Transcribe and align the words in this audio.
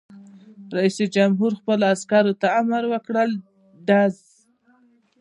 رئیس 0.75 0.97
جمهور 1.15 1.51
خپلو 1.59 1.83
عسکرو 1.93 2.33
ته 2.41 2.47
امر 2.59 2.83
وکړ؛ 2.91 3.29
ډز! 3.87 4.15